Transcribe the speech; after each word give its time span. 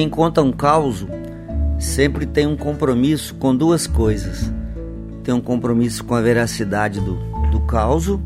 Quem 0.00 0.08
conta 0.08 0.40
um 0.40 0.50
caos 0.50 1.06
sempre 1.78 2.24
tem 2.24 2.46
um 2.46 2.56
compromisso 2.56 3.34
com 3.34 3.54
duas 3.54 3.86
coisas. 3.86 4.50
Tem 5.22 5.34
um 5.34 5.42
compromisso 5.42 6.02
com 6.04 6.14
a 6.14 6.22
veracidade 6.22 6.98
do, 7.02 7.18
do 7.50 7.60
caos 7.66 8.18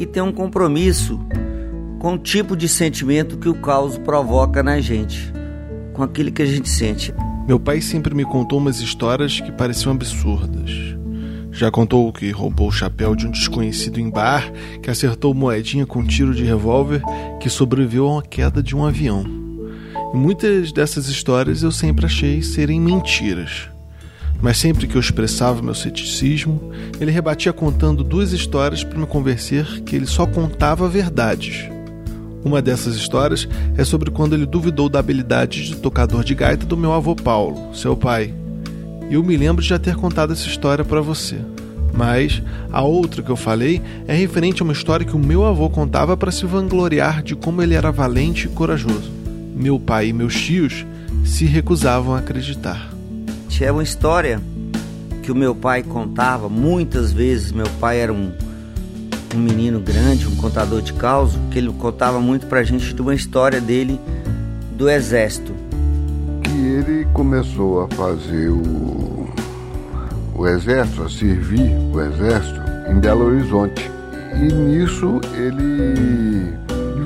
e 0.00 0.04
tem 0.04 0.20
um 0.20 0.32
compromisso 0.32 1.20
com 2.00 2.14
o 2.14 2.18
tipo 2.18 2.56
de 2.56 2.68
sentimento 2.68 3.38
que 3.38 3.48
o 3.48 3.54
caos 3.54 3.96
provoca 3.96 4.64
na 4.64 4.80
gente, 4.80 5.32
com 5.92 6.02
aquilo 6.02 6.32
que 6.32 6.42
a 6.42 6.46
gente 6.46 6.68
sente. 6.68 7.14
Meu 7.46 7.60
pai 7.60 7.80
sempre 7.80 8.12
me 8.12 8.24
contou 8.24 8.58
umas 8.58 8.80
histórias 8.80 9.40
que 9.40 9.52
pareciam 9.52 9.92
absurdas. 9.92 10.72
Já 11.52 11.70
contou 11.70 12.12
que 12.12 12.32
roubou 12.32 12.66
o 12.66 12.72
chapéu 12.72 13.14
de 13.14 13.28
um 13.28 13.30
desconhecido 13.30 14.00
em 14.00 14.10
bar, 14.10 14.50
que 14.82 14.90
acertou 14.90 15.32
moedinha 15.32 15.86
com 15.86 16.00
um 16.00 16.04
tiro 16.04 16.34
de 16.34 16.42
revólver, 16.42 17.00
que 17.38 17.48
sobreviveu 17.48 18.08
a 18.08 18.12
uma 18.14 18.22
queda 18.22 18.60
de 18.60 18.74
um 18.74 18.84
avião. 18.84 19.45
E 20.12 20.16
muitas 20.16 20.72
dessas 20.72 21.08
histórias 21.08 21.62
eu 21.62 21.72
sempre 21.72 22.06
achei 22.06 22.42
serem 22.42 22.80
mentiras. 22.80 23.68
Mas 24.40 24.58
sempre 24.58 24.86
que 24.86 24.96
eu 24.96 25.00
expressava 25.00 25.62
meu 25.62 25.74
ceticismo, 25.74 26.70
ele 27.00 27.10
rebatia 27.10 27.52
contando 27.52 28.04
duas 28.04 28.32
histórias 28.32 28.84
para 28.84 28.98
me 28.98 29.06
convencer 29.06 29.82
que 29.82 29.96
ele 29.96 30.06
só 30.06 30.26
contava 30.26 30.88
verdades. 30.88 31.68
Uma 32.44 32.62
dessas 32.62 32.94
histórias 32.94 33.48
é 33.76 33.82
sobre 33.82 34.10
quando 34.10 34.34
ele 34.34 34.46
duvidou 34.46 34.88
da 34.88 35.00
habilidade 35.00 35.66
de 35.66 35.76
tocador 35.76 36.22
de 36.22 36.34
gaita 36.34 36.64
do 36.64 36.76
meu 36.76 36.92
avô 36.92 37.16
Paulo, 37.16 37.74
seu 37.74 37.96
pai. 37.96 38.32
E 39.10 39.14
eu 39.14 39.22
me 39.22 39.36
lembro 39.36 39.62
de 39.62 39.68
já 39.68 39.78
ter 39.78 39.96
contado 39.96 40.32
essa 40.32 40.46
história 40.46 40.84
para 40.84 41.00
você. 41.00 41.36
Mas 41.92 42.42
a 42.70 42.82
outra 42.82 43.22
que 43.22 43.30
eu 43.30 43.36
falei 43.36 43.82
é 44.06 44.14
referente 44.14 44.60
a 44.60 44.64
uma 44.64 44.72
história 44.72 45.06
que 45.06 45.16
o 45.16 45.18
meu 45.18 45.44
avô 45.44 45.70
contava 45.70 46.16
para 46.16 46.30
se 46.30 46.44
vangloriar 46.44 47.22
de 47.22 47.34
como 47.34 47.62
ele 47.62 47.74
era 47.74 47.90
valente 47.90 48.46
e 48.46 48.50
corajoso. 48.50 49.10
Meu 49.56 49.80
pai 49.80 50.08
e 50.08 50.12
meus 50.12 50.38
tios 50.38 50.86
se 51.24 51.46
recusavam 51.46 52.14
a 52.14 52.18
acreditar. 52.18 52.92
É 53.58 53.72
uma 53.72 53.82
história 53.82 54.38
que 55.22 55.32
o 55.32 55.34
meu 55.34 55.54
pai 55.54 55.82
contava 55.82 56.46
muitas 56.46 57.10
vezes. 57.10 57.50
Meu 57.50 57.66
pai 57.80 57.98
era 57.98 58.12
um 58.12 58.32
um 59.36 59.40
menino 59.40 59.80
grande, 59.80 60.26
um 60.26 60.36
contador 60.36 60.80
de 60.80 60.92
causos, 60.94 61.38
que 61.50 61.58
ele 61.58 61.70
contava 61.72 62.20
muito 62.20 62.46
pra 62.46 62.62
gente 62.62 62.94
de 62.94 63.02
uma 63.02 63.14
história 63.14 63.60
dele 63.60 64.00
do 64.72 64.88
exército. 64.88 65.54
Que 66.42 66.50
ele 66.50 67.06
começou 67.12 67.82
a 67.82 67.88
fazer 67.88 68.48
o, 68.48 69.28
o 70.34 70.46
exército, 70.46 71.02
a 71.02 71.08
servir 71.08 71.70
o 71.92 72.00
exército 72.00 72.60
em 72.90 72.98
Belo 72.98 73.26
Horizonte. 73.26 73.90
E 74.34 74.52
nisso 74.52 75.20
ele 75.34 76.54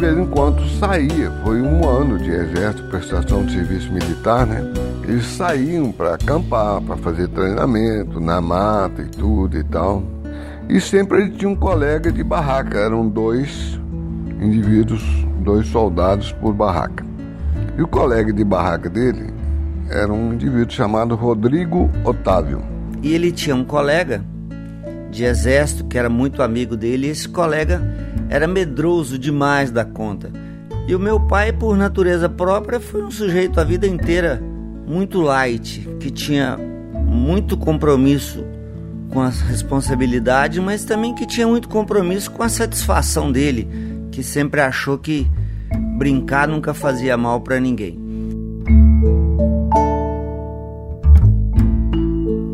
vez 0.01 0.17
em 0.17 0.27
quando 0.27 0.67
saía, 0.79 1.31
foi 1.45 1.61
um 1.61 1.87
ano 1.87 2.19
de 2.19 2.31
exército, 2.31 2.89
prestação 2.89 3.45
de 3.45 3.53
serviço 3.53 3.93
militar, 3.93 4.47
né? 4.47 4.65
Eles 5.05 5.27
saíam 5.27 5.92
para 5.92 6.15
acampar, 6.15 6.81
para 6.81 6.97
fazer 6.97 7.29
treinamento 7.29 8.19
na 8.19 8.41
mata 8.41 9.03
e 9.03 9.09
tudo 9.09 9.59
e 9.59 9.65
tal. 9.65 10.03
E 10.70 10.81
sempre 10.81 11.20
ele 11.20 11.31
tinha 11.33 11.51
um 11.51 11.55
colega 11.55 12.11
de 12.11 12.25
barraca, 12.25 12.79
eram 12.79 13.07
dois 13.07 13.79
indivíduos, 14.41 15.03
dois 15.45 15.67
soldados 15.67 16.33
por 16.33 16.55
barraca. 16.55 17.05
E 17.77 17.83
o 17.83 17.89
colega 17.89 18.33
de 18.33 18.42
barraca 18.42 18.89
dele 18.89 19.27
era 19.91 20.11
um 20.11 20.33
indivíduo 20.33 20.70
chamado 20.70 21.14
Rodrigo 21.14 21.91
Otávio. 22.05 22.62
E 23.03 23.12
ele 23.12 23.31
tinha 23.33 23.55
um 23.55 23.64
colega 23.64 24.25
de 25.11 25.25
exército 25.25 25.85
que 25.85 25.98
era 25.98 26.09
muito 26.09 26.42
amigo 26.42 26.75
dele, 26.75 27.09
e 27.09 27.11
esse 27.11 27.29
colega 27.29 27.83
era 28.31 28.47
medroso 28.47 29.18
demais 29.18 29.73
da 29.73 29.85
conta. 29.85 30.30
E 30.86 30.95
o 30.95 31.01
meu 31.01 31.18
pai, 31.18 31.52
por 31.52 31.77
natureza 31.77 32.29
própria, 32.29 32.79
foi 32.79 33.02
um 33.02 33.11
sujeito 33.11 33.61
a 33.61 33.64
vida 33.64 33.89
inteira 33.89 34.41
muito 34.86 35.20
light, 35.20 35.86
que 35.98 36.11
tinha 36.11 36.57
muito 36.57 37.57
compromisso 37.57 38.45
com 39.11 39.20
a 39.20 39.29
responsabilidade, 39.29 40.61
mas 40.61 40.85
também 40.85 41.13
que 41.13 41.27
tinha 41.27 41.46
muito 41.46 41.68
compromisso 41.68 42.30
com 42.30 42.45
a 42.45 42.48
satisfação 42.48 43.33
dele, 43.33 43.68
que 44.13 44.23
sempre 44.23 44.61
achou 44.61 44.97
que 44.97 45.29
brincar 45.98 46.47
nunca 46.47 46.73
fazia 46.73 47.17
mal 47.17 47.41
para 47.41 47.58
ninguém. 47.58 47.98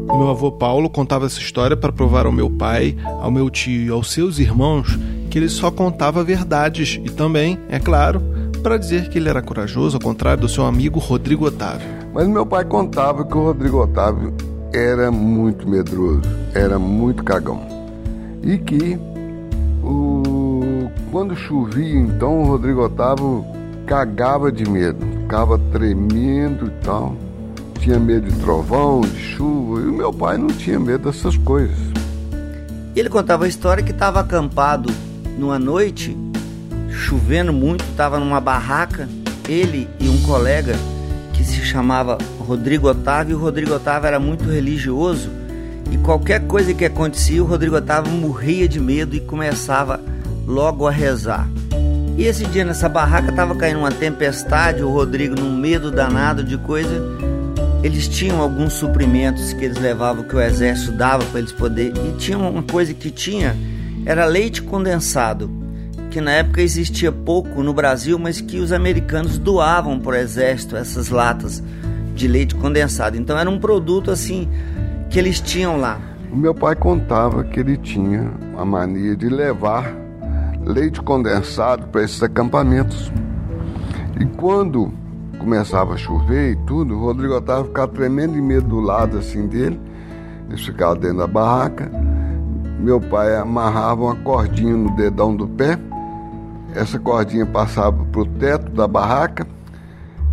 Meu 0.06 0.30
avô 0.30 0.50
Paulo 0.50 0.88
contava 0.88 1.26
essa 1.26 1.38
história 1.38 1.76
para 1.76 1.92
provar 1.92 2.24
ao 2.24 2.32
meu 2.32 2.48
pai, 2.48 2.96
ao 3.20 3.30
meu 3.30 3.50
tio 3.50 3.82
e 3.82 3.90
aos 3.90 4.10
seus 4.10 4.38
irmãos 4.38 4.98
que 5.36 5.40
ele 5.40 5.50
só 5.50 5.70
contava 5.70 6.24
verdades 6.24 6.98
e 7.04 7.10
também, 7.10 7.60
é 7.68 7.78
claro, 7.78 8.22
para 8.62 8.78
dizer 8.78 9.10
que 9.10 9.18
ele 9.18 9.28
era 9.28 9.42
corajoso, 9.42 9.98
ao 9.98 10.00
contrário 10.00 10.40
do 10.40 10.48
seu 10.48 10.64
amigo 10.64 10.98
Rodrigo 10.98 11.44
Otávio. 11.44 11.86
Mas 12.14 12.26
meu 12.26 12.46
pai 12.46 12.64
contava 12.64 13.22
que 13.22 13.36
o 13.36 13.42
Rodrigo 13.42 13.82
Otávio 13.82 14.32
era 14.72 15.10
muito 15.10 15.68
medroso, 15.68 16.22
era 16.54 16.78
muito 16.78 17.22
cagão. 17.22 17.60
E 18.42 18.56
que 18.56 18.98
o... 19.84 20.90
quando 21.12 21.36
chovia, 21.36 22.00
então 22.00 22.40
o 22.40 22.46
Rodrigo 22.46 22.86
Otávio 22.86 23.44
cagava 23.84 24.50
de 24.50 24.66
medo, 24.66 25.04
ficava 25.20 25.58
tremendo 25.70 26.68
e 26.68 26.82
tal. 26.82 27.14
Tinha 27.78 27.98
medo 27.98 28.26
de 28.26 28.38
trovão, 28.40 29.02
de 29.02 29.18
chuva, 29.18 29.80
e 29.80 29.84
o 29.86 29.92
meu 29.92 30.14
pai 30.14 30.38
não 30.38 30.46
tinha 30.46 30.80
medo 30.80 31.10
dessas 31.10 31.36
coisas. 31.36 31.76
Ele 32.96 33.10
contava 33.10 33.44
a 33.44 33.48
história 33.48 33.84
que 33.84 33.92
estava 33.92 34.20
acampado 34.20 34.90
numa 35.36 35.58
noite, 35.58 36.16
chovendo 36.90 37.52
muito, 37.52 37.84
estava 37.84 38.18
numa 38.18 38.40
barraca, 38.40 39.08
ele 39.48 39.88
e 40.00 40.08
um 40.08 40.22
colega 40.22 40.74
que 41.32 41.44
se 41.44 41.64
chamava 41.64 42.18
Rodrigo 42.38 42.88
Otávio. 42.88 43.36
O 43.36 43.40
Rodrigo 43.40 43.74
Otávio 43.74 44.06
era 44.06 44.18
muito 44.18 44.44
religioso 44.48 45.30
e 45.90 45.98
qualquer 45.98 46.46
coisa 46.46 46.74
que 46.74 46.84
acontecia, 46.84 47.42
o 47.42 47.46
Rodrigo 47.46 47.76
Otávio 47.76 48.12
morria 48.12 48.68
de 48.68 48.80
medo 48.80 49.14
e 49.14 49.20
começava 49.20 50.00
logo 50.46 50.86
a 50.86 50.90
rezar. 50.90 51.48
E 52.16 52.24
esse 52.24 52.46
dia 52.46 52.64
nessa 52.64 52.88
barraca 52.88 53.30
estava 53.30 53.54
caindo 53.54 53.80
uma 53.80 53.92
tempestade, 53.92 54.82
o 54.82 54.90
Rodrigo 54.90 55.38
num 55.38 55.54
medo 55.54 55.90
danado 55.90 56.42
de 56.42 56.56
coisa. 56.56 57.02
Eles 57.82 58.08
tinham 58.08 58.40
alguns 58.40 58.72
suprimentos 58.72 59.52
que 59.52 59.64
eles 59.64 59.76
levavam 59.76 60.24
que 60.24 60.34
o 60.34 60.40
exército 60.40 60.92
dava 60.92 61.24
para 61.26 61.38
eles 61.38 61.52
poder 61.52 61.92
e 61.94 62.16
tinha 62.16 62.38
uma 62.38 62.62
coisa 62.62 62.94
que 62.94 63.10
tinha 63.10 63.54
era 64.06 64.24
leite 64.24 64.62
condensado, 64.62 65.50
que 66.12 66.20
na 66.20 66.30
época 66.30 66.62
existia 66.62 67.10
pouco 67.10 67.60
no 67.60 67.74
Brasil, 67.74 68.16
mas 68.18 68.40
que 68.40 68.60
os 68.60 68.70
americanos 68.70 69.36
doavam 69.36 69.98
para 69.98 70.12
o 70.12 70.14
exército 70.14 70.76
essas 70.76 71.08
latas 71.08 71.60
de 72.14 72.28
leite 72.28 72.54
condensado. 72.54 73.16
Então 73.16 73.36
era 73.36 73.50
um 73.50 73.58
produto 73.58 74.12
assim 74.12 74.48
que 75.10 75.18
eles 75.18 75.40
tinham 75.40 75.76
lá. 75.76 76.00
O 76.32 76.36
meu 76.36 76.54
pai 76.54 76.76
contava 76.76 77.42
que 77.42 77.58
ele 77.58 77.76
tinha 77.76 78.30
a 78.56 78.64
mania 78.64 79.16
de 79.16 79.28
levar 79.28 79.92
leite 80.64 81.02
condensado 81.02 81.88
para 81.88 82.04
esses 82.04 82.22
acampamentos. 82.22 83.12
E 84.20 84.24
quando 84.24 84.92
começava 85.38 85.94
a 85.94 85.96
chover 85.96 86.52
e 86.52 86.56
tudo, 86.64 86.94
o 86.94 87.00
Rodrigo 87.00 87.34
Otávio 87.34 87.66
ficava 87.66 87.88
tremendo 87.88 88.34
de 88.34 88.40
medo 88.40 88.68
do 88.68 88.80
lado 88.80 89.18
assim 89.18 89.48
dele. 89.48 89.80
Eles 90.48 90.64
ficavam 90.64 90.96
dentro 90.96 91.18
da 91.18 91.26
barraca. 91.26 91.90
Meu 92.78 93.00
pai 93.00 93.36
amarrava 93.36 94.02
uma 94.04 94.16
cordinha 94.16 94.76
no 94.76 94.94
dedão 94.96 95.34
do 95.34 95.48
pé. 95.48 95.78
Essa 96.74 96.98
cordinha 96.98 97.46
passava 97.46 98.04
para 98.04 98.20
o 98.20 98.26
teto 98.26 98.70
da 98.72 98.86
barraca 98.86 99.46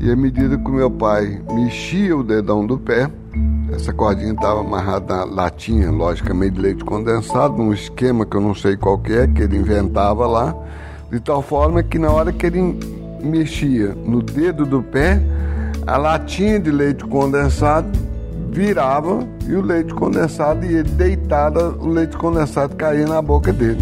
e 0.04 0.12
à 0.12 0.16
medida 0.18 0.58
que 0.58 0.70
meu 0.70 0.92
pai 0.92 1.42
mexia 1.54 2.18
o 2.18 2.24
dedão 2.24 2.68
do 2.68 2.78
pé, 2.78 3.10
essa 3.72 3.94
cordinha 3.94 4.34
estava 4.34 4.60
amarrada 4.60 5.16
na 5.16 5.24
latinha, 5.24 5.90
logicamente 5.90 6.56
de 6.56 6.62
leite 6.62 6.84
condensado, 6.84 7.58
num 7.58 7.72
esquema 7.72 8.26
que 8.26 8.36
eu 8.36 8.42
não 8.42 8.54
sei 8.54 8.76
qual 8.76 8.98
que 8.98 9.14
é, 9.14 9.28
que 9.28 9.44
ele 9.44 9.56
inventava 9.56 10.28
lá, 10.28 10.54
de 11.10 11.22
tal 11.22 11.42
forma 11.42 11.82
que 11.82 11.98
na 11.98 12.12
hora 12.12 12.34
que 12.34 12.46
ele 12.46 12.78
mexia 13.24 13.96
no 14.06 14.22
dedo 14.22 14.66
do 14.66 14.84
pé, 14.84 15.22
a 15.88 15.96
latinha 15.96 16.60
de 16.60 16.70
leite 16.70 17.06
condensado 17.06 17.90
virava 18.54 19.28
e 19.48 19.54
o 19.54 19.62
leite 19.62 19.94
condensado 19.94 20.66
ia 20.66 20.84
deitada, 20.84 21.70
o 21.70 21.88
leite 21.88 22.16
condensado 22.16 22.76
caía 22.76 23.08
na 23.08 23.22
boca 23.22 23.52
dele. 23.52 23.82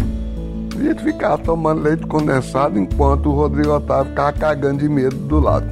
E 0.80 0.86
ele 0.86 0.98
ficava 0.98 1.38
tomando 1.38 1.82
leite 1.82 2.06
condensado 2.06 2.78
enquanto 2.78 3.28
o 3.28 3.34
Rodrigo 3.34 3.70
Otávio 3.70 4.10
ficava 4.10 4.32
cagando 4.32 4.78
de 4.78 4.88
medo 4.88 5.16
do 5.16 5.38
lado. 5.38 5.66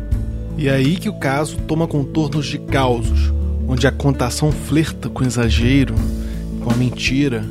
E 0.56 0.68
é 0.68 0.72
aí 0.72 0.96
que 0.96 1.08
o 1.08 1.18
caso 1.18 1.56
toma 1.66 1.88
contornos 1.88 2.46
de 2.46 2.58
causos, 2.58 3.32
onde 3.66 3.86
a 3.86 3.92
contação 3.92 4.52
flerta 4.52 5.08
com 5.08 5.24
exagero, 5.24 5.94
com 6.62 6.70
a 6.70 6.74
mentira. 6.74 7.42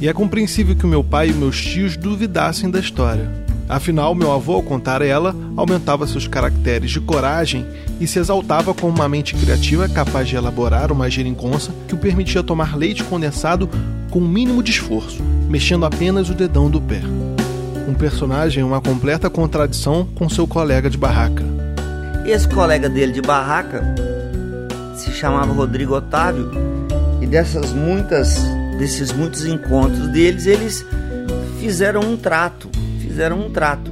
E 0.00 0.08
é 0.08 0.12
compreensível 0.12 0.74
que 0.74 0.84
o 0.84 0.88
meu 0.88 1.04
pai 1.04 1.30
e 1.30 1.32
meus 1.32 1.62
tios 1.62 1.96
duvidassem 1.96 2.68
da 2.68 2.80
história. 2.80 3.45
Afinal, 3.68 4.14
meu 4.14 4.32
avô, 4.32 4.54
ao 4.54 4.62
contar 4.62 5.02
ela, 5.02 5.34
aumentava 5.56 6.06
seus 6.06 6.28
caracteres 6.28 6.90
de 6.90 7.00
coragem 7.00 7.66
e 8.00 8.06
se 8.06 8.18
exaltava 8.18 8.72
com 8.72 8.88
uma 8.88 9.08
mente 9.08 9.34
criativa 9.34 9.88
capaz 9.88 10.28
de 10.28 10.36
elaborar 10.36 10.92
uma 10.92 11.10
geringonça 11.10 11.72
que 11.88 11.94
o 11.94 11.98
permitia 11.98 12.42
tomar 12.42 12.76
leite 12.76 13.02
condensado 13.04 13.68
com 14.10 14.20
o 14.20 14.28
mínimo 14.28 14.62
de 14.62 14.70
esforço, 14.70 15.22
mexendo 15.48 15.84
apenas 15.84 16.30
o 16.30 16.34
dedão 16.34 16.70
do 16.70 16.80
pé. 16.80 17.00
Um 17.88 17.94
personagem 17.94 18.62
uma 18.62 18.80
completa 18.80 19.28
contradição 19.28 20.06
com 20.14 20.28
seu 20.28 20.46
colega 20.46 20.88
de 20.88 20.96
barraca. 20.96 21.44
esse 22.24 22.48
colega 22.48 22.88
dele 22.88 23.12
de 23.12 23.22
barraca 23.22 23.82
se 24.94 25.10
chamava 25.12 25.52
Rodrigo 25.52 25.94
Otávio 25.94 26.50
e 27.20 27.26
dessas 27.26 27.72
muitas 27.72 28.38
desses 28.78 29.12
muitos 29.12 29.44
encontros 29.46 30.08
deles, 30.08 30.46
eles 30.46 30.84
fizeram 31.58 32.00
um 32.00 32.16
trato, 32.16 32.70
fizeram 33.16 33.40
um 33.40 33.50
trato 33.50 33.90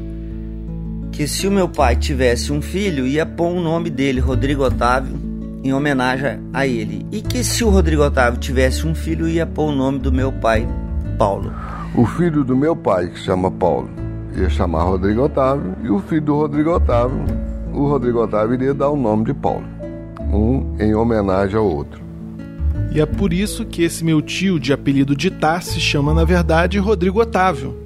que 1.10 1.26
se 1.26 1.48
o 1.48 1.50
meu 1.50 1.66
pai 1.66 1.96
tivesse 1.96 2.52
um 2.52 2.60
filho, 2.60 3.06
ia 3.06 3.24
pôr 3.24 3.56
o 3.56 3.60
nome 3.62 3.88
dele, 3.88 4.20
Rodrigo 4.20 4.62
Otávio, 4.62 5.16
em 5.62 5.72
homenagem 5.72 6.40
a 6.52 6.66
ele. 6.66 7.06
E 7.10 7.22
que 7.22 7.42
se 7.42 7.64
o 7.64 7.70
Rodrigo 7.70 8.02
Otávio 8.02 8.38
tivesse 8.38 8.86
um 8.86 8.94
filho, 8.94 9.26
ia 9.26 9.46
pôr 9.46 9.70
o 9.70 9.74
nome 9.74 9.98
do 9.98 10.12
meu 10.12 10.30
pai, 10.30 10.68
Paulo. 11.16 11.50
O 11.94 12.04
filho 12.04 12.44
do 12.44 12.54
meu 12.54 12.76
pai, 12.76 13.08
que 13.08 13.18
se 13.18 13.24
chama 13.24 13.50
Paulo, 13.50 13.88
ia 14.36 14.50
chamar 14.50 14.82
Rodrigo 14.82 15.22
Otávio, 15.22 15.74
e 15.82 15.88
o 15.88 16.00
filho 16.00 16.20
do 16.20 16.36
Rodrigo 16.36 16.72
Otávio, 16.72 17.24
o 17.72 17.88
Rodrigo 17.88 18.22
Otávio 18.22 18.52
iria 18.52 18.74
dar 18.74 18.90
o 18.90 18.96
nome 18.96 19.24
de 19.24 19.32
Paulo, 19.32 19.64
um 20.30 20.76
em 20.78 20.94
homenagem 20.94 21.56
ao 21.56 21.64
outro. 21.64 22.02
E 22.92 23.00
é 23.00 23.06
por 23.06 23.32
isso 23.32 23.64
que 23.64 23.84
esse 23.84 24.04
meu 24.04 24.20
tio 24.20 24.60
de 24.60 24.70
apelido 24.70 25.16
de 25.16 25.30
Tá 25.30 25.62
se 25.62 25.80
chama, 25.80 26.12
na 26.12 26.24
verdade, 26.24 26.78
Rodrigo 26.78 27.22
Otávio. 27.22 27.83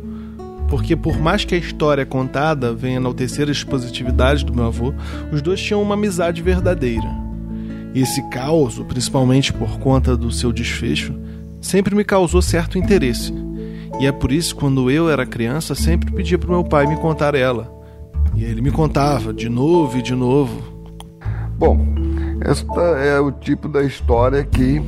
Porque 0.68 0.94
por 0.94 1.18
mais 1.18 1.44
que 1.44 1.54
a 1.54 1.58
história 1.58 2.04
contada 2.04 2.74
venha 2.74 2.96
enaltecer 2.96 3.48
a 3.48 3.52
expositividade 3.52 4.44
do 4.44 4.54
meu 4.54 4.66
avô, 4.66 4.92
os 5.32 5.40
dois 5.40 5.60
tinham 5.60 5.82
uma 5.82 5.94
amizade 5.94 6.42
verdadeira. 6.42 7.08
E 7.94 8.02
esse 8.02 8.22
caos, 8.30 8.78
principalmente 8.80 9.52
por 9.52 9.78
conta 9.78 10.16
do 10.16 10.30
seu 10.30 10.52
desfecho, 10.52 11.18
sempre 11.60 11.94
me 11.94 12.04
causou 12.04 12.42
certo 12.42 12.78
interesse, 12.78 13.32
e 13.98 14.06
é 14.06 14.12
por 14.12 14.30
isso 14.30 14.54
que 14.54 14.60
quando 14.60 14.90
eu 14.90 15.10
era 15.10 15.26
criança 15.26 15.74
sempre 15.74 16.12
pedia 16.12 16.38
para 16.38 16.50
meu 16.50 16.62
pai 16.62 16.86
me 16.86 16.96
contar 16.96 17.34
ela. 17.34 17.68
E 18.34 18.44
ele 18.44 18.60
me 18.60 18.70
contava 18.70 19.34
de 19.34 19.48
novo 19.48 19.98
e 19.98 20.02
de 20.02 20.14
novo. 20.14 20.62
Bom, 21.58 21.84
esta 22.40 22.80
é 22.80 23.18
o 23.18 23.32
tipo 23.32 23.68
da 23.68 23.82
história 23.82 24.44
que 24.44 24.80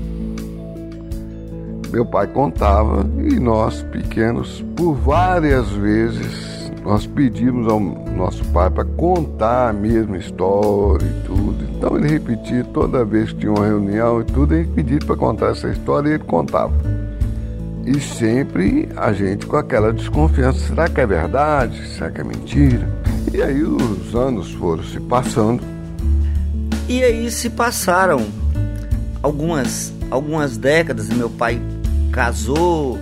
meu 1.90 2.06
pai 2.06 2.26
contava 2.28 3.04
e 3.18 3.38
nós 3.40 3.82
pequenos 3.82 4.64
por 4.76 4.94
várias 4.94 5.68
vezes 5.70 6.50
nós 6.84 7.06
pedimos 7.06 7.70
ao 7.70 7.80
nosso 7.80 8.44
pai 8.46 8.70
para 8.70 8.84
contar 8.84 9.68
a 9.68 9.72
mesma 9.72 10.16
história 10.16 11.04
e 11.04 11.26
tudo. 11.26 11.64
Então 11.64 11.96
ele 11.96 12.08
repetia 12.08 12.64
toda 12.64 13.04
vez 13.04 13.32
que 13.32 13.40
tinha 13.40 13.52
uma 13.52 13.66
reunião 13.66 14.20
e 14.20 14.24
tudo, 14.24 14.54
ele 14.54 14.68
pedia 14.68 14.98
para 14.98 15.16
contar 15.16 15.50
essa 15.50 15.68
história 15.68 16.08
e 16.08 16.12
ele 16.12 16.24
contava. 16.24 16.72
E 17.84 18.00
sempre 18.00 18.88
a 18.96 19.12
gente 19.12 19.46
com 19.46 19.56
aquela 19.56 19.92
desconfiança: 19.92 20.58
será 20.68 20.88
que 20.88 21.00
é 21.00 21.06
verdade? 21.06 21.86
Será 21.88 22.10
que 22.10 22.20
é 22.20 22.24
mentira? 22.24 22.88
E 23.32 23.42
aí 23.42 23.62
os 23.62 24.14
anos 24.14 24.52
foram 24.52 24.82
se 24.84 25.00
passando. 25.00 25.62
E 26.88 27.02
aí 27.02 27.30
se 27.30 27.50
passaram 27.50 28.26
algumas, 29.22 29.92
algumas 30.10 30.56
décadas. 30.56 31.08
Meu 31.08 31.30
pai 31.30 31.60
casou, 32.10 32.98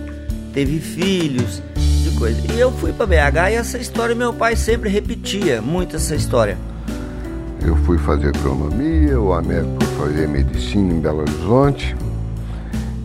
teve 0.53 0.79
filhos, 0.79 1.61
de 1.75 2.11
coisa. 2.11 2.39
E 2.53 2.59
eu 2.59 2.71
fui 2.71 2.93
para 2.93 3.05
BH 3.05 3.51
e 3.51 3.55
essa 3.55 3.77
história 3.77 4.15
meu 4.15 4.33
pai 4.33 4.55
sempre 4.55 4.89
repetia 4.89 5.61
muito 5.61 5.95
essa 5.95 6.15
história. 6.15 6.57
Eu 7.65 7.75
fui 7.77 7.97
fazer 7.97 8.29
agronomia, 8.29 9.19
o 9.19 9.33
Américo 9.33 9.83
foi 9.83 10.07
fazer 10.07 10.27
medicina 10.27 10.93
em 10.93 10.99
Belo 10.99 11.21
Horizonte. 11.21 11.95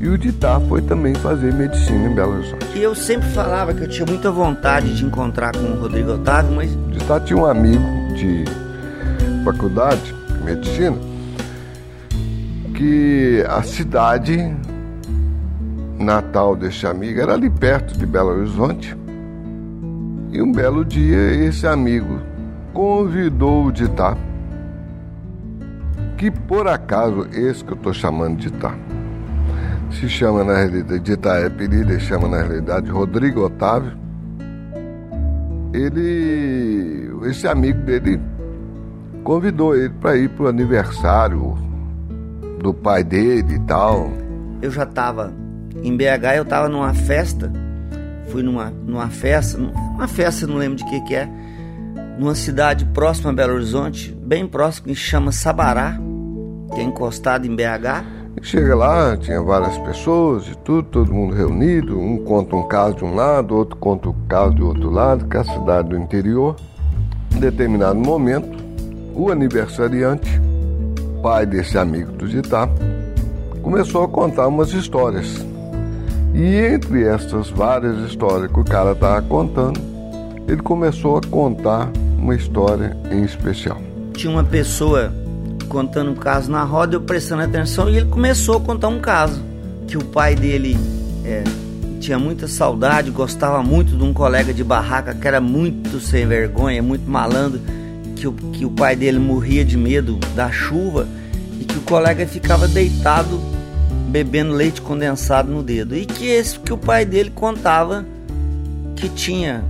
E 0.01 0.09
o 0.09 0.19
Ditá 0.19 0.61
foi 0.69 0.83
também 0.83 1.15
fazer 1.15 1.53
medicina 1.53 2.09
em 2.09 2.15
Belo 2.15 2.35
Horizonte. 2.35 2.67
E 2.75 2.83
eu 2.83 2.95
sempre 2.95 3.29
falava 3.31 3.73
que 3.73 3.83
eu 3.83 3.89
tinha 3.89 4.07
muita 4.07 4.31
vontade 4.31 4.95
de 4.95 5.05
encontrar 5.05 5.53
com 5.57 5.65
o 5.65 5.81
Rodrigo 5.81 6.13
Otávio, 6.13 6.55
mas. 6.55 6.71
O 6.71 6.91
Ditá 6.91 7.19
tinha 7.21 7.39
um 7.39 7.47
amigo 7.47 7.83
de 8.15 8.45
faculdade 9.45 10.03
de 10.03 10.45
medicina 10.45 10.97
que 12.75 13.45
a 13.49 13.63
cidade 13.63 14.55
natal 16.05 16.55
desse 16.55 16.87
amigo 16.87 17.21
era 17.21 17.35
ali 17.35 17.51
perto 17.51 17.99
de 17.99 18.07
Belo 18.07 18.31
Horizonte. 18.31 18.97
E 20.31 20.43
um 20.43 20.53
belo 20.53 20.85
dia 20.85 21.33
esse 21.47 21.67
amigo 21.67 22.21
convidou 22.73 23.67
o 23.67 23.73
Ditá, 23.73 24.17
que 26.17 26.31
por 26.31 26.69
acaso 26.69 27.27
esse 27.33 27.65
que 27.65 27.73
eu 27.73 27.77
estou 27.77 27.93
chamando 27.93 28.37
de 28.37 28.51
Ditá 28.51 28.75
se 29.91 30.09
chama 30.09 30.43
na 30.43 30.55
realidade 30.55 31.01
de 31.01 31.13
Itaepirida, 31.13 31.99
chama 32.01 32.29
na 32.29 32.43
realidade 32.43 32.91
Rodrigo 32.91 33.45
Otávio. 33.45 33.93
Ele, 35.73 37.11
esse 37.29 37.47
amigo 37.47 37.81
dele, 37.81 38.21
convidou 39.23 39.75
ele 39.77 39.91
para 40.01 40.17
ir 40.17 40.29
para 40.31 40.47
o 40.47 40.49
aniversário 40.49 41.57
do 42.61 42.75
pai 42.75 43.05
dele 43.05 43.55
e 43.55 43.59
tal. 43.61 44.11
Eu 44.61 44.71
já 44.71 44.83
estava 44.83 45.33
em 45.83 45.97
BH, 45.97 46.37
eu 46.37 46.43
estava 46.43 46.69
numa 46.69 46.95
festa, 46.95 47.53
fui 48.29 48.43
numa, 48.43 48.71
numa 48.71 49.09
festa, 49.09 49.59
uma 49.59 50.09
festa, 50.09 50.47
não 50.47 50.57
lembro 50.57 50.77
de 50.77 50.85
que 50.85 51.01
que 51.03 51.15
é, 51.15 51.29
numa 52.19 52.35
cidade 52.35 52.85
próxima 52.87 53.31
a 53.31 53.33
Belo 53.33 53.55
Horizonte, 53.55 54.13
bem 54.13 54.47
próximo, 54.47 54.87
que 54.89 54.95
chama 54.95 55.33
Sabará, 55.33 55.99
que 56.75 56.81
é 56.81 56.83
encostado 56.83 57.47
em 57.47 57.55
BH. 57.55 58.25
Chega 58.43 58.75
lá, 58.75 59.17
tinha 59.17 59.41
várias 59.41 59.79
pessoas 59.79 60.47
e 60.49 60.57
tudo, 60.59 60.83
todo 60.89 61.13
mundo 61.13 61.35
reunido, 61.35 61.99
um 61.99 62.19
conta 62.25 62.57
um 62.57 62.67
caso 62.69 62.97
de 62.97 63.05
um 63.05 63.15
lado, 63.15 63.57
outro 63.57 63.77
conta 63.77 64.09
o 64.09 64.13
um 64.13 64.27
caso 64.29 64.55
do 64.55 64.67
outro 64.67 64.91
lado, 64.91 65.27
que 65.27 65.37
é 65.37 65.41
a 65.41 65.45
cidade 65.45 65.91
do 65.91 65.97
interior. 65.97 66.57
Em 67.35 67.41
determinado 67.41 67.99
momento, 67.99 68.59
o 69.15 69.31
aniversariante, 69.31 70.29
pai 71.23 71.47
desse 71.47 71.79
amigo 71.79 72.13
do 72.13 72.29
Ditá, 72.29 72.69
começou 73.63 74.05
a 74.05 74.09
contar 74.09 74.47
umas 74.49 74.73
histórias. 74.73 75.54
E 76.35 76.57
entre 76.57 77.05
essas 77.05 77.49
várias 77.49 77.97
histórias 78.11 78.51
que 78.51 78.59
o 78.59 78.65
cara 78.65 78.91
estava 78.91 79.23
contando, 79.23 79.81
ele 80.49 80.61
começou 80.61 81.17
a 81.17 81.21
contar 81.21 81.89
uma 82.19 82.35
história 82.35 82.97
em 83.09 83.23
especial. 83.23 83.81
Tinha 84.15 84.33
uma 84.33 84.43
pessoa 84.43 85.13
contando 85.69 86.11
um 86.11 86.17
caso 86.17 86.51
na 86.51 86.65
roda, 86.65 86.97
eu 86.97 87.01
prestando 87.01 87.43
atenção, 87.43 87.89
e 87.89 87.99
ele 87.99 88.07
começou 88.07 88.57
a 88.57 88.61
contar 88.61 88.89
um 88.89 89.01
caso. 89.01 89.41
Que 89.87 89.97
o 89.97 90.05
pai 90.05 90.35
dele 90.35 90.77
é, 91.25 91.45
tinha 92.01 92.19
muita 92.19 92.49
saudade, 92.49 93.13
gostava 93.13 93.63
muito 93.63 93.97
de 93.97 94.03
um 94.03 94.13
colega 94.13 94.53
de 94.53 94.65
barraca 94.65 95.15
que 95.15 95.29
era 95.29 95.41
muito 95.41 96.01
sem 96.01 96.27
vergonha, 96.27 96.83
muito 96.83 97.09
malandro, 97.09 97.61
que 98.17 98.27
o, 98.27 98.33
que 98.33 98.65
o 98.65 98.71
pai 98.71 98.97
dele 98.97 99.21
morria 99.21 99.65
de 99.65 99.77
medo 99.77 100.19
da 100.35 100.51
chuva 100.51 101.07
e 101.61 101.65
que 101.65 101.79
o 101.79 101.83
colega 101.83 102.27
ficava 102.27 102.67
deitado 102.67 103.41
bebendo 104.15 104.53
leite 104.53 104.81
condensado 104.81 105.51
no 105.51 105.61
dedo. 105.61 105.97
E 105.97 106.07
que 106.07 106.29
esse 106.29 106.57
que 106.61 106.73
o 106.73 106.79
pai 106.79 107.05
dele 107.05 107.31
contava 107.31 108.07
que 108.95 109.09
tinha 109.09 109.65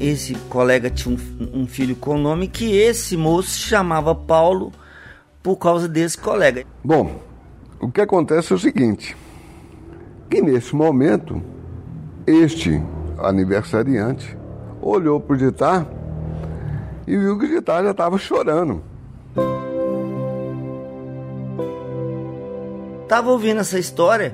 esse 0.00 0.34
colega 0.48 0.88
tinha 0.88 1.14
um, 1.14 1.60
um 1.60 1.66
filho 1.66 1.94
com 1.94 2.16
nome 2.16 2.48
que 2.48 2.74
esse 2.74 3.14
moço 3.14 3.58
chamava 3.58 4.14
Paulo 4.14 4.72
por 5.42 5.56
causa 5.56 5.86
desse 5.86 6.16
colega. 6.16 6.64
Bom, 6.82 7.20
o 7.78 7.90
que 7.90 8.00
acontece 8.00 8.54
é 8.54 8.56
o 8.56 8.58
seguinte: 8.58 9.14
que 10.30 10.40
nesse 10.40 10.74
momento, 10.74 11.42
este 12.26 12.82
aniversariante 13.18 14.34
olhou 14.80 15.20
para 15.20 15.34
o 15.34 15.36
Ditar 15.36 15.86
e 17.06 17.18
viu 17.18 17.38
que 17.38 17.44
o 17.44 17.48
Ditar 17.48 17.84
já 17.84 17.90
estava 17.90 18.16
chorando. 18.16 18.82
Tava 23.10 23.28
ouvindo 23.32 23.58
essa 23.58 23.76
história 23.76 24.32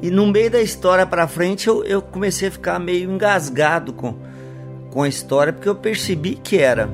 e 0.00 0.08
no 0.08 0.24
meio 0.24 0.48
da 0.48 0.62
história 0.62 1.04
para 1.04 1.26
frente 1.26 1.66
eu, 1.66 1.82
eu 1.82 2.00
comecei 2.00 2.46
a 2.46 2.50
ficar 2.52 2.78
meio 2.78 3.10
engasgado 3.10 3.92
com, 3.92 4.14
com 4.88 5.02
a 5.02 5.08
história 5.08 5.52
porque 5.52 5.68
eu 5.68 5.74
percebi 5.74 6.36
que 6.36 6.58
era 6.58 6.88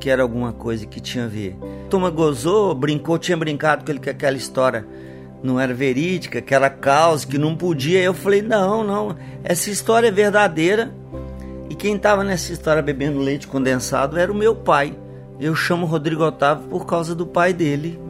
que 0.00 0.10
era 0.10 0.20
alguma 0.20 0.52
coisa 0.52 0.84
que 0.86 0.98
tinha 0.98 1.26
a 1.26 1.28
ver. 1.28 1.56
Toma 1.88 2.10
gozou, 2.10 2.74
brincou, 2.74 3.16
tinha 3.16 3.36
brincado 3.36 3.84
com 3.84 3.92
ele 3.92 4.00
que 4.00 4.10
aquela 4.10 4.36
história 4.36 4.84
não 5.40 5.60
era 5.60 5.72
verídica, 5.72 6.42
que 6.42 6.52
era 6.52 6.68
causa, 6.68 7.24
que 7.24 7.38
não 7.38 7.54
podia. 7.54 8.02
Eu 8.02 8.12
falei: 8.12 8.42
não, 8.42 8.82
não, 8.82 9.14
essa 9.44 9.70
história 9.70 10.08
é 10.08 10.10
verdadeira. 10.10 10.92
E 11.70 11.76
quem 11.76 11.94
estava 11.94 12.24
nessa 12.24 12.52
história 12.52 12.82
bebendo 12.82 13.20
leite 13.20 13.46
condensado 13.46 14.18
era 14.18 14.32
o 14.32 14.34
meu 14.34 14.56
pai. 14.56 14.98
Eu 15.38 15.54
chamo 15.54 15.86
Rodrigo 15.86 16.24
Otávio 16.24 16.66
por 16.66 16.86
causa 16.86 17.14
do 17.14 17.24
pai 17.24 17.52
dele. 17.52 18.00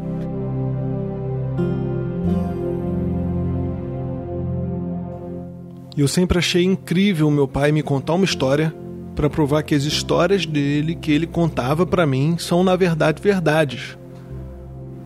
E 5.99 6.01
eu 6.01 6.07
sempre 6.07 6.39
achei 6.39 6.63
incrível 6.63 7.29
meu 7.29 7.49
pai 7.49 7.73
me 7.73 7.83
contar 7.83 8.15
uma 8.15 8.25
história 8.25 8.73
para 9.17 9.29
provar 9.29 9.65
que 9.65 9.75
as 9.75 9.83
histórias 9.83 10.47
dele 10.47 10.95
que 10.95 11.11
ele 11.11 11.27
contava 11.27 11.85
para 11.85 12.07
mim 12.07 12.37
são 12.39 12.63
na 12.63 12.77
verdade 12.77 13.21
verdades. 13.21 13.99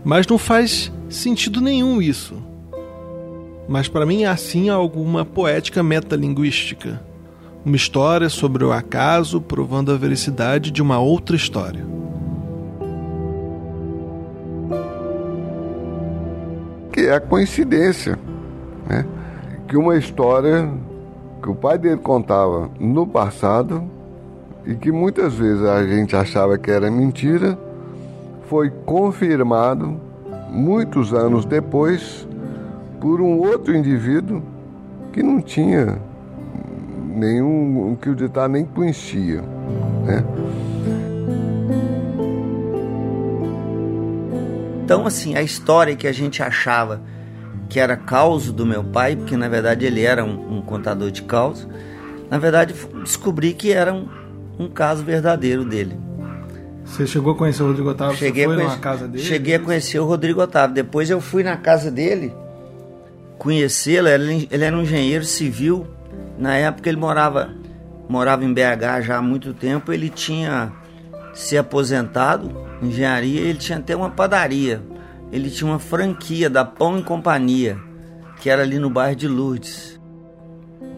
Mas 0.05 0.27
não 0.27 0.37
faz 0.37 0.93
sentido 1.09 1.63
nenhum 1.63 2.03
isso. 2.03 2.35
Mas 3.67 3.89
para 3.89 4.05
mim 4.05 4.27
há 4.27 4.37
sim 4.37 4.69
alguma 4.69 5.25
poética 5.25 5.83
metalinguística. 5.83 7.03
Uma 7.65 7.77
história 7.77 8.29
sobre 8.29 8.63
o 8.63 8.71
acaso 8.71 9.41
provando 9.41 9.93
a 9.93 9.97
veracidade 9.97 10.71
de 10.71 10.83
uma 10.83 10.99
outra 10.99 11.35
história. 11.35 11.87
Que 16.93 17.07
é 17.07 17.15
a 17.15 17.21
coincidência, 17.21 18.19
né? 18.87 19.07
Que 19.73 19.77
uma 19.79 19.97
história 19.97 20.71
que 21.43 21.49
o 21.49 21.55
pai 21.55 21.79
dele 21.79 21.97
contava 21.97 22.71
no 22.79 23.07
passado 23.07 23.83
e 24.67 24.75
que 24.75 24.93
muitas 24.93 25.33
vezes 25.33 25.65
a 25.65 25.83
gente 25.87 26.15
achava 26.15 26.59
que 26.59 26.71
era 26.71 26.91
mentira, 26.91 27.59
foi 28.51 28.69
confirmado 28.69 29.99
muitos 30.51 31.15
anos 31.15 31.47
depois 31.47 32.29
por 33.01 33.23
um 33.23 33.39
outro 33.39 33.75
indivíduo 33.75 34.43
que 35.11 35.23
não 35.23 35.41
tinha 35.41 35.99
nenhum 37.09 37.97
que 37.99 38.11
o 38.11 38.15
ditado 38.15 38.53
nem 38.53 38.67
conhecia, 38.67 39.41
né? 40.05 40.23
Então, 44.85 45.07
assim, 45.07 45.35
a 45.35 45.41
história 45.41 45.97
que 45.97 46.07
a 46.07 46.13
gente 46.13 46.43
achava 46.43 47.01
que 47.73 47.81
era 47.81 47.97
caos 47.97 48.53
do 48.53 48.67
meu 48.67 48.85
pai, 48.85 49.17
porque 49.17 49.35
na 49.35 49.49
verdade 49.49 49.87
ele 49.87 50.03
era 50.03 50.23
um, 50.23 50.59
um 50.59 50.61
contador 50.61 51.11
de 51.11 51.23
caos, 51.23 51.67
na 52.31 52.39
verdade 52.39 52.75
descobri 53.03 53.55
que 53.55 53.73
era 53.73 53.95
um, 53.95 54.07
um 54.59 54.69
caso 54.69 55.03
verdadeiro 55.03 55.65
dele. 55.65 55.97
Você 56.85 57.07
chegou 57.07 57.33
a 57.33 57.37
conhecer 57.37 57.63
o 57.63 57.69
Rodrigo 57.69 57.89
Otávio? 57.89 58.19
Cheguei 58.19 58.45
foi 58.45 58.53
a 58.53 58.57
conhecer, 58.59 58.77
na 58.77 58.83
casa 58.83 59.09
dele? 59.09 59.25
Cheguei 59.25 59.55
a 59.55 59.59
conhecer 59.59 59.99
o 60.01 60.05
Rodrigo 60.05 60.43
Otávio. 60.43 60.75
Depois 60.75 61.09
eu 61.09 61.19
fui 61.19 61.43
na 61.43 61.57
casa 61.57 61.91
dele 61.91 62.35
conhecê-lo. 63.39 64.09
Ele, 64.09 64.47
ele 64.51 64.65
era 64.65 64.77
um 64.77 64.83
engenheiro 64.83 65.25
civil. 65.25 65.87
Na 66.37 66.55
época 66.55 66.91
ele 66.91 66.99
morava 66.99 67.55
morava 68.07 68.45
em 68.45 68.53
BH 68.53 69.01
já 69.07 69.17
há 69.17 69.23
muito 69.23 69.55
tempo. 69.55 69.91
Ele 69.91 70.11
tinha 70.11 70.71
se 71.33 71.57
aposentado 71.57 72.55
em 72.83 72.89
engenharia. 72.89 73.41
Ele 73.41 73.59
tinha 73.59 73.79
até 73.79 73.97
uma 73.97 74.11
padaria. 74.11 74.83
Ele 75.33 75.49
tinha 75.49 75.71
uma 75.71 75.79
franquia 75.79 76.51
da 76.51 76.63
Pão 76.63 76.99
e 76.99 77.03
Companhia, 77.03 77.79
que 78.39 78.51
era 78.51 78.61
ali 78.61 78.79
no 78.79 78.91
bairro 78.91 79.17
de 79.17 79.27
Lourdes. 79.27 79.99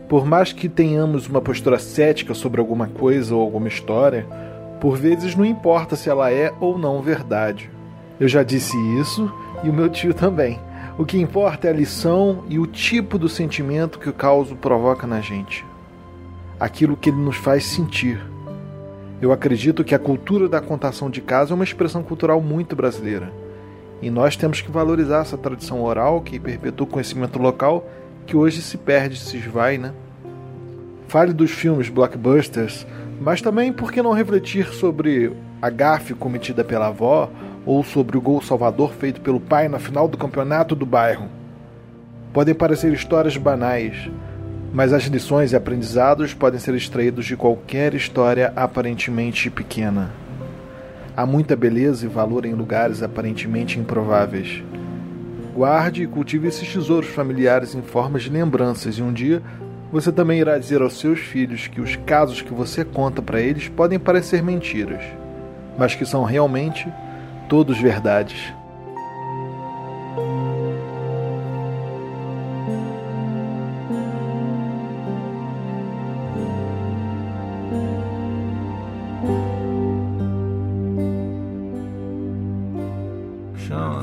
Por 0.09 0.27
mais 0.27 0.53
que 0.53 0.69
tenhamos 0.69 1.29
uma 1.29 1.41
postura 1.41 1.79
cética 1.79 2.35
sobre 2.35 2.61
alguma 2.61 2.89
coisa 2.89 3.33
ou 3.33 3.41
alguma 3.41 3.69
história, 3.69 4.27
por 4.81 4.97
vezes 4.97 5.37
não 5.37 5.45
importa 5.45 5.95
se 5.95 6.11
ela 6.11 6.33
é 6.33 6.53
ou 6.61 6.77
não 6.77 7.01
verdade. 7.01 7.71
Eu 8.19 8.27
já 8.27 8.43
disse 8.43 8.77
isso 8.99 9.33
e 9.63 9.71
o 9.71 9.73
meu 9.73 9.89
tio 9.89 10.13
também. 10.13 10.59
O 10.99 11.05
que 11.05 11.17
importa 11.17 11.69
é 11.69 11.71
a 11.71 11.75
lição 11.75 12.43
e 12.49 12.59
o 12.59 12.67
tipo 12.67 13.19
do 13.19 13.29
sentimento 13.29 14.01
que 14.01 14.09
o 14.09 14.13
caos 14.13 14.53
provoca 14.55 15.07
na 15.07 15.21
gente. 15.21 15.65
Aquilo 16.59 16.97
que 16.97 17.11
ele 17.11 17.19
nos 17.19 17.37
faz 17.37 17.65
sentir. 17.67 18.21
Eu 19.23 19.31
acredito 19.31 19.85
que 19.85 19.95
a 19.95 19.99
cultura 19.99 20.49
da 20.49 20.61
contação 20.61 21.09
de 21.09 21.21
casos 21.21 21.53
é 21.53 21.55
uma 21.55 21.63
expressão 21.63 22.03
cultural 22.03 22.41
muito 22.41 22.75
brasileira. 22.75 23.44
E 24.03 24.11
nós 24.11 24.37
temos 24.37 24.61
que 24.61 24.71
valorizar 24.71 25.23
essa 25.23 25.39
tradição 25.39 25.83
oral 25.83 26.21
que 26.21 26.39
perpetua 26.39 26.87
o 26.87 26.91
conhecimento 26.91 27.39
local 27.39 27.89
que 28.27 28.37
hoje 28.37 28.63
se 28.63 28.77
perde, 28.77 29.19
se 29.19 29.37
esvai, 29.37 29.79
né? 29.79 29.93
Fale 31.09 31.33
dos 31.33 31.51
filmes 31.51 31.89
blockbusters, 31.89 32.87
mas 33.21 33.41
também 33.41 33.73
por 33.73 33.93
que 33.93 34.03
não 34.03 34.13
refletir 34.13 34.67
sobre 34.69 35.33
a 35.61 35.71
gafe 35.71 36.15
cometida 36.15 36.65
pela 36.65 36.89
avó 36.89 37.31
ou 37.65 37.83
sobre 37.83 38.17
o 38.19 38.21
gol 38.21 38.43
salvador 38.43 38.93
feito 38.93 39.21
pelo 39.21 39.41
pai 39.41 39.69
na 39.69 39.79
final 39.79 40.09
do 40.09 40.19
campeonato 40.19 40.75
do 40.75 40.85
bairro. 40.85 41.29
Podem 42.33 42.55
parecer 42.55 42.93
histórias 42.93 43.37
banais, 43.37 44.11
mas 44.73 44.93
as 44.93 45.05
lições 45.05 45.53
e 45.53 45.57
aprendizados 45.57 46.35
podem 46.35 46.59
ser 46.59 46.75
extraídos 46.75 47.25
de 47.25 47.37
qualquer 47.37 47.95
história 47.95 48.53
aparentemente 48.57 49.49
pequena. 49.49 50.24
Há 51.17 51.25
muita 51.25 51.55
beleza 51.55 52.07
e 52.07 52.09
valor 52.09 52.45
em 52.45 52.55
lugares 52.55 53.01
aparentemente 53.01 53.79
improváveis. 53.79 54.65
Guarde 55.55 56.03
e 56.03 56.07
cultive 56.09 56.49
esses 56.49 56.73
tesouros 56.73 57.09
familiares 57.09 57.73
em 57.73 57.83
formas 57.83 58.25
de 58.25 58.31
lembranças, 58.31 58.99
e 58.99 59.03
um 59.03 59.13
dia 59.13 59.41
você 59.93 60.11
também 60.11 60.41
irá 60.41 60.59
dizer 60.59 60.83
aos 60.83 60.99
seus 60.99 61.21
filhos 61.21 61.69
que 61.69 61.81
os 61.81 61.95
casos 61.95 62.43
que 62.43 62.53
você 62.53 62.85
conta 62.85 63.23
para 63.23 63.41
eles 63.41 63.69
podem 63.69 63.97
parecer 63.97 64.43
mentiras, 64.43 65.05
mas 65.79 65.95
que 65.95 66.05
são 66.05 66.25
realmente 66.25 66.93
todos 67.49 67.79
verdades. 67.79 68.53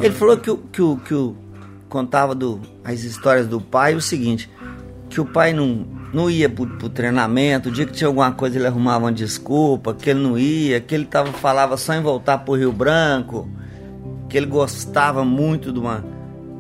Ele 0.02 0.14
falou 0.16 0.38
que 0.38 0.50
o 0.50 0.58
que 0.58 0.82
o, 0.82 0.98
que 0.98 1.36
contava 1.88 2.34
do, 2.34 2.60
as 2.84 3.04
histórias 3.04 3.48
do 3.48 3.60
pai 3.60 3.94
o 3.94 4.02
seguinte, 4.02 4.50
que 5.10 5.20
o 5.20 5.26
pai 5.26 5.54
não, 5.54 5.86
não 6.14 6.30
ia 6.30 6.50
pro, 6.50 6.66
pro 6.66 6.90
treinamento, 6.90 7.70
o 7.70 7.72
dia 7.72 7.86
que 7.86 7.92
tinha 7.92 8.08
alguma 8.08 8.32
coisa 8.32 8.58
ele 8.58 8.66
arrumava 8.66 9.06
uma 9.06 9.12
desculpa, 9.12 9.94
que 9.94 10.10
ele 10.10 10.20
não 10.20 10.40
ia, 10.40 10.80
que 10.80 10.96
ele 10.96 11.06
tava, 11.06 11.32
falava 11.34 11.78
só 11.78 11.94
em 11.94 12.02
voltar 12.02 12.40
pro 12.40 12.56
Rio 12.56 12.72
Branco, 12.72 13.48
que 14.30 14.38
ele 14.38 14.46
gostava 14.46 15.26
muito 15.26 15.72
de 15.72 15.80
uma, 15.80 16.04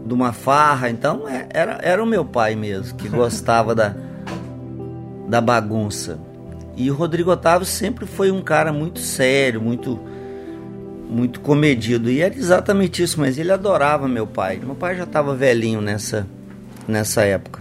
de 0.05 0.13
uma 0.13 0.33
farra, 0.33 0.89
então 0.89 1.27
é, 1.27 1.48
era, 1.50 1.79
era 1.81 2.03
o 2.03 2.05
meu 2.05 2.25
pai 2.25 2.55
mesmo, 2.55 2.95
que 2.98 3.07
gostava 3.07 3.74
da, 3.74 3.95
da 5.27 5.39
bagunça. 5.39 6.19
E 6.75 6.91
o 6.91 6.93
Rodrigo 6.93 7.31
Otávio 7.31 7.65
sempre 7.65 8.05
foi 8.05 8.31
um 8.31 8.41
cara 8.41 8.74
muito 8.74 9.00
sério, 9.00 9.62
muito 9.62 10.00
muito 11.12 11.41
comedido. 11.41 12.10
E 12.10 12.22
era 12.22 12.34
exatamente 12.34 13.03
isso, 13.03 13.20
mas 13.20 13.38
ele 13.38 13.51
adorava 13.51 14.08
meu 14.08 14.25
pai. 14.25 14.60
Meu 14.63 14.75
pai 14.75 14.96
já 14.96 15.03
estava 15.03 15.36
velhinho 15.36 15.82
nessa, 15.82 16.25
nessa 16.88 17.24
época. 17.24 17.61